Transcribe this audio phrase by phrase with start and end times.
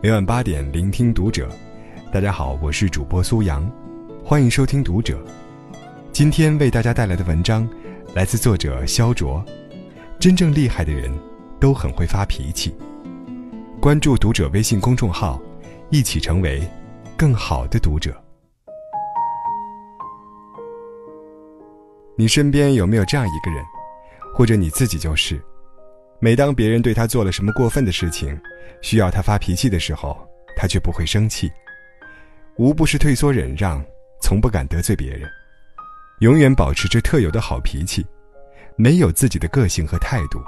[0.00, 1.48] 每晚八点，聆听读者。
[2.12, 3.68] 大家好，我是主播苏阳，
[4.24, 5.20] 欢迎收听读者。
[6.12, 7.68] 今天为大家带来的文章
[8.14, 9.44] 来自作者肖卓。
[10.20, 11.12] 真正厉害的人，
[11.58, 12.72] 都很会发脾气。
[13.80, 15.42] 关注读者微信公众号，
[15.90, 16.62] 一起成为
[17.16, 18.16] 更好的读者。
[22.14, 23.64] 你身边有没有这样一个人，
[24.32, 25.42] 或者你自己就是？
[26.20, 28.38] 每当别人对他做了什么过分的事情，
[28.82, 30.18] 需要他发脾气的时候，
[30.56, 31.50] 他却不会生气，
[32.56, 33.84] 无不是退缩忍让，
[34.20, 35.30] 从不敢得罪别人，
[36.20, 38.04] 永远保持着特有的好脾气，
[38.76, 40.40] 没有自己的个性和态度，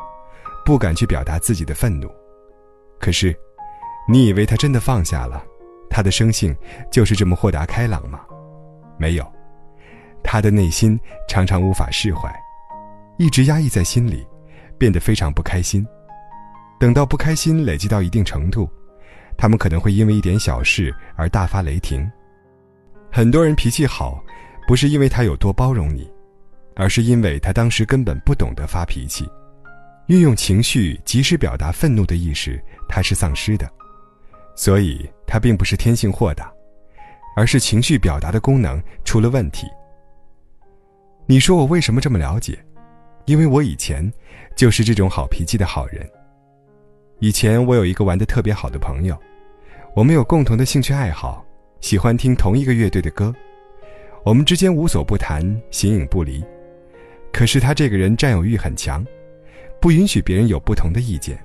[0.65, 2.11] 不敢去表达自己的愤怒。
[2.99, 3.35] 可是，
[4.09, 5.45] 你以为他真的放下了，
[5.89, 6.57] 他的生性
[6.91, 8.21] 就是这么豁达开朗吗？
[8.99, 9.33] 没有，
[10.23, 12.29] 他的内心常常无法释怀，
[13.19, 14.27] 一直压抑在心里。
[14.81, 15.87] 变得非常不开心，
[16.79, 18.67] 等到不开心累积到一定程度，
[19.37, 22.11] 他们可能会因为一点小事而大发雷霆。
[23.13, 24.25] 很多人脾气好，
[24.67, 26.11] 不是因为他有多包容你，
[26.77, 29.29] 而是因为他当时根本不懂得发脾气，
[30.07, 33.71] 运用情绪及时表达愤怒的意识他是丧失的，
[34.57, 36.51] 所以他并不是天性豁达，
[37.37, 39.67] 而是情绪表达的功能出了问题。
[41.27, 42.59] 你说我为什么这么了解？
[43.27, 44.11] 因为我以前
[44.61, 46.07] 就是这种好脾气的好人。
[47.21, 49.19] 以前我有一个玩的特别好的朋友，
[49.97, 51.43] 我们有共同的兴趣爱好，
[51.81, 53.35] 喜欢听同一个乐队的歌，
[54.23, 56.45] 我们之间无所不谈，形影不离。
[57.33, 59.03] 可是他这个人占有欲很强，
[59.81, 61.43] 不允许别人有不同的意见，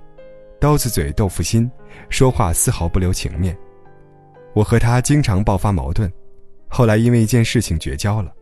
[0.60, 1.72] 刀子嘴豆腐心，
[2.10, 3.58] 说话丝毫不留情面。
[4.54, 6.12] 我和他经常爆发矛盾，
[6.68, 8.34] 后来因为一件事情绝交了。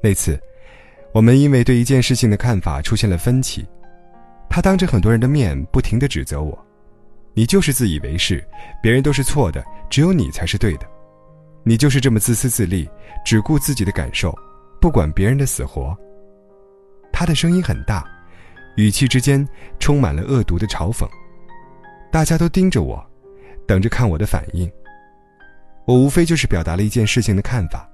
[0.00, 0.40] 那次。
[1.12, 3.64] 我们因为对一件事情的看法出现了分歧，
[4.48, 6.58] 他当着很多人的面不停地指责我
[7.34, 8.42] ：“你就是自以为是，
[8.82, 10.86] 别人都是错的，只有你才是对的。
[11.62, 12.88] 你就是这么自私自利，
[13.24, 14.36] 只顾自己的感受，
[14.80, 15.96] 不管别人的死活。”
[17.12, 18.04] 他的声音很大，
[18.76, 19.46] 语气之间
[19.78, 21.08] 充满了恶毒的嘲讽。
[22.12, 23.04] 大家都盯着我，
[23.66, 24.70] 等着看我的反应。
[25.86, 27.88] 我无非就是表达了一件事情的看法，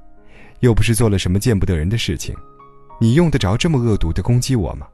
[0.61, 2.35] 又不是做了什么见不得人的事情。
[3.01, 4.87] 你用得着这么恶毒的攻击我吗？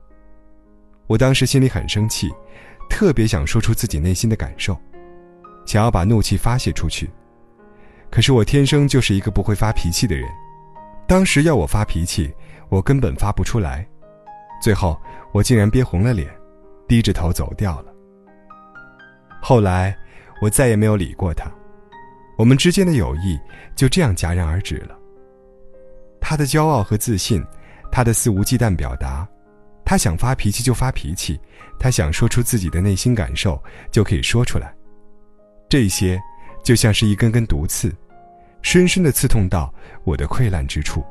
[1.08, 2.30] 我当时心里很生气，
[2.88, 4.78] 特别想说出自己内心的感受，
[5.66, 7.10] 想要把怒气发泄出去。
[8.10, 10.28] 可是我天生就是一个不会发脾气的人，
[11.06, 12.32] 当时要我发脾气，
[12.68, 13.84] 我根本发不出来。
[14.62, 14.96] 最后
[15.32, 16.28] 我竟然憋红了脸，
[16.86, 17.92] 低着头走掉了。
[19.42, 19.96] 后来
[20.42, 21.50] 我再也没有理过他，
[22.36, 23.38] 我们之间的友谊
[23.74, 24.96] 就这样戛然而止了。
[26.20, 27.42] 他的骄傲和自信。
[27.90, 29.26] 他的肆无忌惮表达，
[29.88, 31.40] 他想发脾气就发脾气，
[31.78, 33.58] 他想说出自己的内心感受
[33.90, 34.70] 就可以说出来。
[35.66, 36.20] 这些
[36.62, 37.90] 就像是一根根毒刺，
[38.60, 39.72] 深深的刺痛到
[40.04, 41.02] 我的溃烂之处，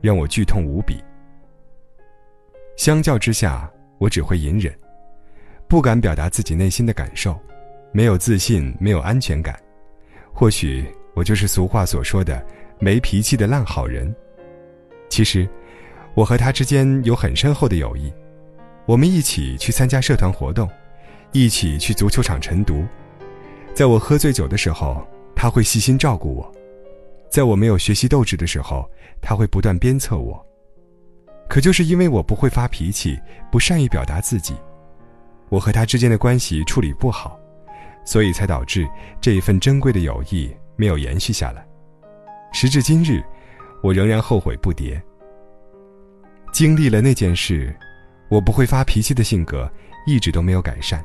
[0.00, 1.02] 让我剧痛无比。
[2.76, 4.72] 相较之下，我只会隐忍，
[5.66, 7.36] 不敢表达自己内心的感受，
[7.90, 9.58] 没有自信，没有安全感。
[10.32, 12.40] 或许我就是俗话所说的
[12.78, 14.14] 没脾气的烂好人。
[15.10, 15.50] 其实。
[16.14, 18.12] 我和他之间有很深厚的友谊，
[18.86, 20.68] 我们一起去参加社团活动，
[21.32, 22.84] 一起去足球场晨读。
[23.74, 25.04] 在我喝醉酒的时候，
[25.34, 26.44] 他会细心照顾我；
[27.28, 28.88] 在我没有学习斗志的时候，
[29.20, 30.40] 他会不断鞭策我。
[31.48, 33.18] 可就是因为我不会发脾气，
[33.50, 34.54] 不善于表达自己，
[35.48, 37.36] 我和他之间的关系处理不好，
[38.04, 38.88] 所以才导致
[39.20, 41.66] 这一份珍贵的友谊没有延续下来。
[42.52, 43.20] 时至今日，
[43.82, 45.00] 我仍然后悔不迭。
[46.54, 47.74] 经历了那件事，
[48.28, 49.68] 我不会发脾气的性格
[50.06, 51.04] 一直都没有改善。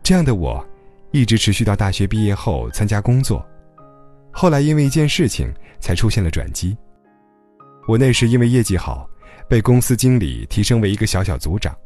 [0.00, 0.64] 这样的我，
[1.10, 3.44] 一直持续到大学毕业后参加工作，
[4.30, 6.76] 后来因为一件事情才出现了转机。
[7.88, 9.10] 我那时因为业绩好，
[9.48, 11.76] 被公司经理提升为一个小小组长。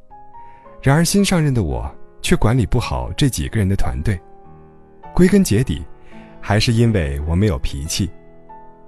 [0.83, 1.91] 然而新上任的我
[2.21, 4.21] 却管理不好这几个人的团队，
[5.15, 5.83] 归根结底，
[6.39, 8.11] 还是因为我没有脾气。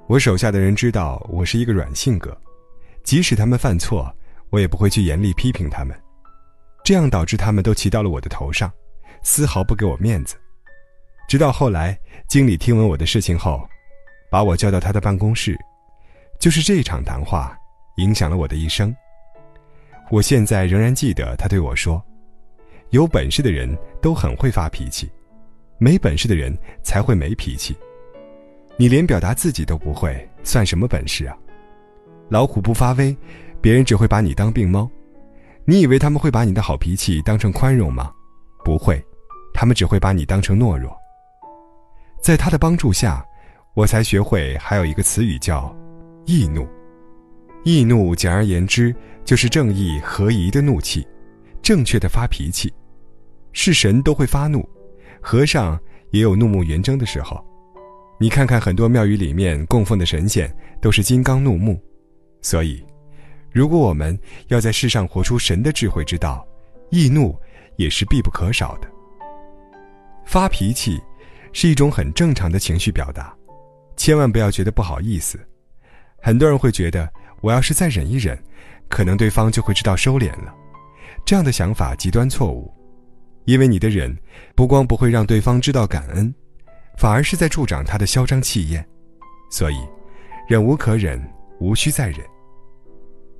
[0.06, 2.36] 我手下的人知道我是一个软性格。
[3.10, 4.08] 即使他们犯错，
[4.50, 6.00] 我也不会去严厉批评他们，
[6.84, 8.72] 这样导致他们都骑到了我的头上，
[9.20, 10.36] 丝毫不给我面子。
[11.28, 11.98] 直到后来，
[12.28, 13.68] 经理听闻我的事情后，
[14.30, 15.58] 把我叫到他的办公室，
[16.38, 17.58] 就是这一场谈话
[17.96, 18.94] 影响了我的一生。
[20.08, 22.00] 我现在仍然记得他对我说
[22.90, 25.10] ：“有本事的人都很会发脾气，
[25.78, 27.76] 没本事的人才会没脾气。
[28.76, 31.36] 你连表达自己都不会，算什么本事啊？”
[32.30, 33.14] 老虎不发威，
[33.60, 34.88] 别人只会把你当病猫。
[35.64, 38.12] 你以为他们会把你的好脾气当成宽容吗？
[38.64, 39.04] 不会，
[39.52, 40.96] 他们只会把你当成懦弱。
[42.22, 43.24] 在他的帮助下，
[43.74, 45.74] 我才学会还有一个词语叫
[46.24, 46.66] “易怒”。
[47.64, 48.94] 易怒简而言之
[49.24, 51.04] 就是正义合一的怒气，
[51.60, 52.72] 正确的发脾气。
[53.52, 54.66] 是神都会发怒，
[55.20, 55.76] 和尚
[56.10, 57.44] 也有怒目圆睁的时候。
[58.20, 61.80] 你看看很多庙宇里面供奉的神仙都是金刚怒目，
[62.42, 62.84] 所以，
[63.52, 66.46] 如果我们要在世上活出神的智慧之道，
[66.90, 67.38] 易怒
[67.76, 68.88] 也是必不可少的。
[70.24, 71.00] 发脾气
[71.52, 73.34] 是一种很正常的情绪表达，
[73.96, 75.38] 千万不要觉得不好意思。
[76.22, 77.10] 很多人会觉得，
[77.40, 78.38] 我要是再忍一忍，
[78.88, 80.54] 可能对方就会知道收敛了。
[81.24, 82.72] 这样的想法极端错误，
[83.44, 84.16] 因为你的忍
[84.54, 86.32] 不光不会让对方知道感恩，
[86.96, 88.86] 反而是在助长他的嚣张气焰。
[89.50, 89.76] 所以，
[90.48, 91.20] 忍无可忍，
[91.60, 92.18] 无需再忍。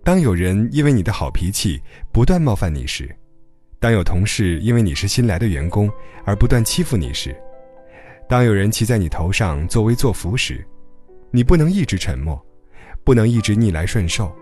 [0.04, 1.80] 当有人因为你的好脾气
[2.12, 3.14] 不断冒犯你时，
[3.78, 5.90] 当有同事因为你是新来的员工
[6.24, 7.34] 而不断欺负你时，
[8.28, 10.64] 当有人骑在你头上作威作福时，
[11.30, 12.40] 你不能一直沉默，
[13.04, 14.34] 不能一直逆来顺受，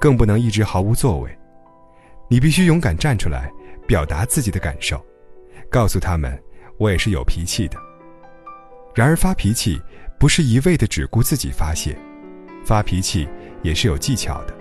[0.00, 1.38] 更不能一直毫无作为。
[2.28, 3.50] 你必须勇敢站出来，
[3.86, 5.04] 表达自己的感受，
[5.70, 6.36] 告诉他们
[6.78, 7.76] 我也是有脾气的。
[8.94, 9.80] 然而发脾气
[10.18, 11.96] 不是一味的只顾自己发泄，
[12.70, 13.28] 发脾气
[13.64, 14.54] 也是有技巧的。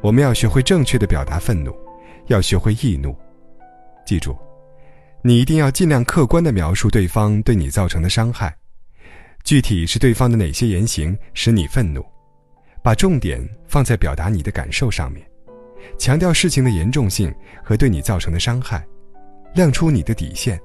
[0.00, 1.74] 我们要学会正确的表达愤怒，
[2.28, 3.12] 要学会易怒。
[4.06, 4.38] 记住，
[5.20, 8.56] 你一定要尽量客观的描述对方对你造成的伤害，
[9.42, 12.00] 具体是对方的哪些言行使你愤怒，
[12.80, 15.26] 把重点放在表达你的感受上面，
[15.98, 18.86] 强调事情的严重性和对你造成的伤害，
[19.56, 20.60] 亮出你的底线，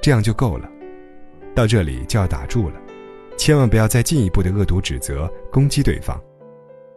[0.00, 0.70] 这样就够了。
[1.52, 2.80] 到这里就要打住了，
[3.44, 6.18] 千万不要再进一步的恶毒指责、攻击对方。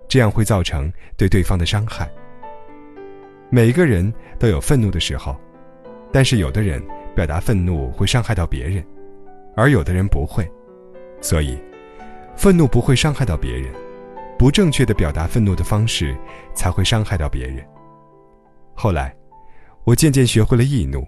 [0.07, 2.09] 这样会造成对对方的伤害。
[3.49, 5.35] 每个人都有愤怒的时候，
[6.09, 6.81] 但是有的人
[7.13, 8.81] 表达愤怒会伤害到别人，
[9.57, 10.49] 而有的人不会，
[11.19, 11.59] 所以，
[12.37, 13.69] 愤怒不会伤害到别人，
[14.39, 16.17] 不正确的表达愤怒的方式
[16.53, 17.61] 才会伤害到别人。
[18.73, 19.13] 后来，
[19.83, 21.05] 我渐渐学会了易怒，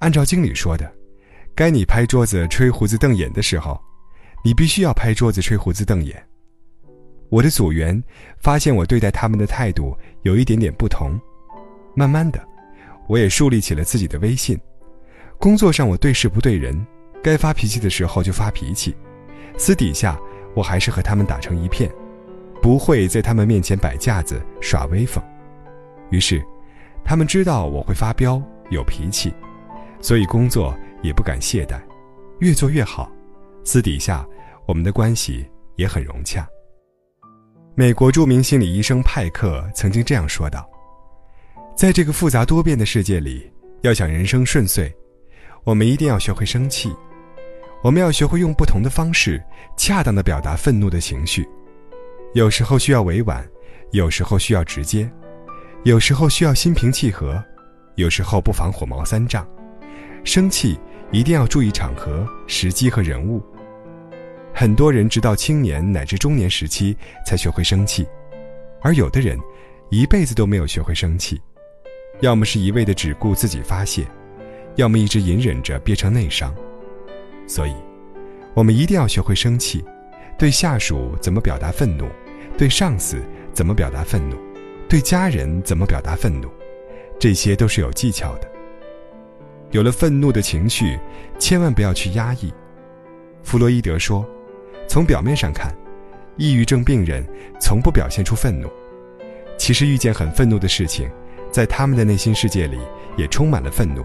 [0.00, 0.92] 按照经理说的，
[1.54, 3.80] 该你拍桌子吹胡子瞪眼的时候，
[4.46, 6.24] 你必须要拍桌子吹胡子瞪眼。
[7.30, 8.00] 我的组员
[8.38, 11.20] 发现我对待他们的态度有一点点不同，
[11.96, 12.40] 慢慢的，
[13.08, 14.56] 我也树立起了自己的威信。
[15.36, 16.86] 工作上我对事不对人，
[17.24, 18.94] 该发脾气的时候就发脾气，
[19.58, 20.16] 私底下
[20.54, 21.90] 我还是和他们打成一片，
[22.62, 25.20] 不会在他们面前摆架子耍威风。
[26.10, 26.40] 于是，
[27.04, 28.40] 他们知道我会发飙
[28.70, 29.34] 有脾气，
[30.00, 30.72] 所以工作
[31.02, 31.80] 也不敢懈怠，
[32.38, 33.10] 越做越好。
[33.64, 34.24] 私底下
[34.66, 36.46] 我们的关系也很融洽。
[37.74, 40.68] 美国著名心理医生派克曾经这样说道
[41.76, 43.50] ：“在这个复杂多变的世界里，
[43.82, 44.90] 要想人生顺遂，
[45.62, 46.90] 我们一定要学会生气。
[47.82, 49.42] 我们要学会用不同的方式，
[49.76, 51.46] 恰当的表达愤怒的情绪。
[52.32, 53.46] 有时候需要委婉，
[53.92, 55.08] 有时候需要直接，
[55.84, 57.40] 有时候需要心平气和，
[57.94, 59.46] 有时候不妨火冒三丈。
[60.24, 60.78] 生气
[61.12, 63.40] 一定要注意场合、时机和人物。”
[64.58, 68.08] 很多人直到青年乃至中年时期才学会生气，
[68.80, 69.38] 而有的人
[69.90, 71.38] 一辈子都没有学会生气，
[72.20, 74.06] 要么是一味的只顾自己发泄，
[74.76, 76.54] 要么一直隐忍着憋成内伤。
[77.46, 77.74] 所以，
[78.54, 79.84] 我们一定要学会生气，
[80.38, 82.08] 对下属怎么表达愤怒，
[82.56, 83.22] 对上司
[83.52, 84.38] 怎么表达愤怒，
[84.88, 86.48] 对家人怎么表达愤怒，
[87.18, 88.50] 这些都是有技巧的。
[89.70, 90.98] 有了愤怒的情绪，
[91.38, 92.50] 千万不要去压抑。
[93.42, 94.26] 弗洛伊德说。
[94.88, 95.74] 从表面上看，
[96.36, 97.26] 抑郁症病人
[97.60, 98.70] 从不表现出愤怒，
[99.58, 101.10] 其实遇见很愤怒的事情，
[101.50, 102.78] 在他们的内心世界里
[103.16, 104.04] 也充满了愤怒，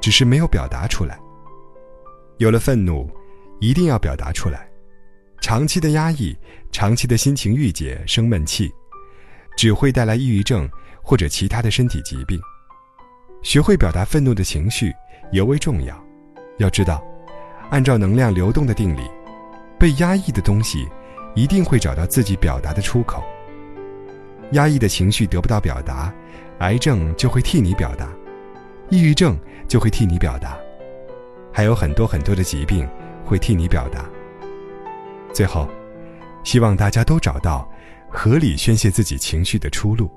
[0.00, 1.18] 只是没有表达出来。
[2.38, 3.08] 有了愤怒，
[3.60, 4.68] 一定要表达出来。
[5.40, 6.36] 长期的压抑，
[6.70, 8.70] 长期的心情郁结、生闷气，
[9.56, 10.68] 只会带来抑郁症
[11.02, 12.40] 或者其他的身体疾病。
[13.42, 14.92] 学会表达愤怒的情绪
[15.32, 15.98] 尤为重要。
[16.58, 17.02] 要知道，
[17.70, 19.00] 按照能量流动的定理。
[19.80, 20.86] 被压抑的东西，
[21.34, 23.24] 一定会找到自己表达的出口。
[24.52, 26.12] 压抑的情绪得不到表达，
[26.58, 28.06] 癌症就会替你表达，
[28.90, 30.58] 抑郁症就会替你表达，
[31.50, 32.86] 还有很多很多的疾病
[33.24, 34.04] 会替你表达。
[35.32, 35.66] 最后，
[36.44, 37.66] 希望大家都找到
[38.10, 40.10] 合理宣泄自己情绪的出路。